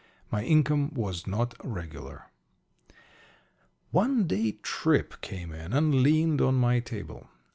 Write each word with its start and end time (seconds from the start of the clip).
My 0.31 0.41
income 0.43 0.95
was 0.95 1.27
not 1.27 1.53
regular. 1.63 2.23
One 3.91 4.25
day 4.25 4.53
Tripp 4.63 5.21
came 5.21 5.51
in 5.53 5.73
and 5.73 6.01
leaned 6.01 6.41
on 6.41 6.55
my 6.55 6.79
table. 6.79 7.29